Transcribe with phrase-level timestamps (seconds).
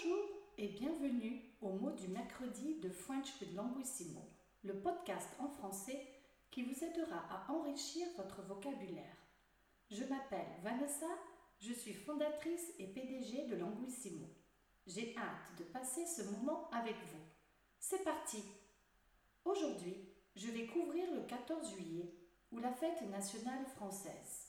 [0.00, 0.26] Bonjour
[0.58, 4.20] et bienvenue au mot du mercredi de French with Languissimo,
[4.62, 6.06] le podcast en français
[6.50, 9.16] qui vous aidera à enrichir votre vocabulaire.
[9.90, 11.08] Je m'appelle Vanessa,
[11.58, 14.28] je suis fondatrice et PDG de Languissimo.
[14.86, 17.24] J'ai hâte de passer ce moment avec vous.
[17.80, 18.44] C'est parti
[19.44, 19.96] Aujourd'hui,
[20.36, 22.14] je vais couvrir le 14 juillet,
[22.52, 24.47] ou la fête nationale française.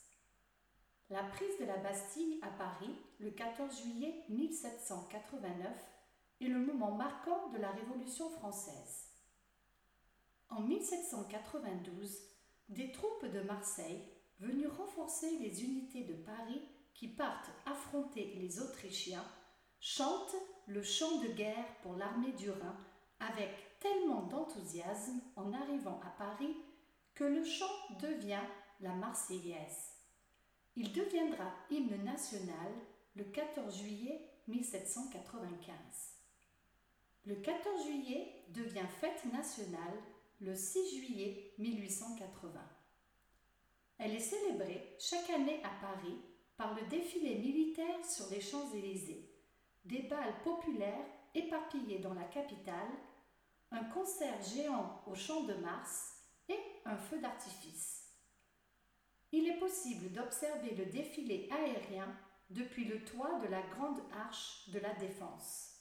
[1.10, 5.68] La prise de la Bastille à Paris le 14 juillet 1789
[6.40, 9.08] est le moment marquant de la Révolution française.
[10.50, 12.16] En 1792,
[12.68, 14.04] des troupes de Marseille,
[14.38, 16.62] venues renforcer les unités de Paris
[16.94, 19.26] qui partent affronter les Autrichiens,
[19.80, 20.36] chantent
[20.68, 22.76] le chant de guerre pour l'armée du Rhin
[23.18, 26.54] avec tellement d'enthousiasme en arrivant à Paris
[27.16, 28.46] que le chant devient
[28.78, 29.89] la Marseillaise.
[30.76, 32.72] Il deviendra hymne national
[33.16, 35.74] le 14 juillet 1795.
[37.26, 39.98] Le 14 juillet devient fête nationale
[40.40, 42.60] le 6 juillet 1880.
[43.98, 46.16] Elle est célébrée chaque année à Paris
[46.56, 49.28] par le défilé militaire sur les Champs-Élysées,
[49.84, 52.90] des balles populaires éparpillés dans la capitale,
[53.70, 56.14] un concert géant au Champ de Mars
[56.48, 57.99] et un feu d'artifice
[59.32, 62.08] il est possible d'observer le défilé aérien
[62.50, 65.76] depuis le toit de la Grande Arche de la Défense.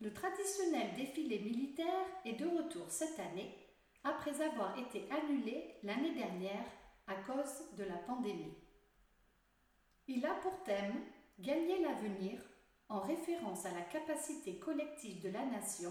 [0.00, 3.56] Le traditionnel défilé militaire est de retour cette année,
[4.02, 6.66] après avoir été annulé l'année dernière
[7.06, 8.54] à cause de la pandémie.
[10.06, 11.02] Il a pour thème
[11.40, 12.40] Gagner l'avenir
[12.88, 15.90] en référence à la capacité collective de la nation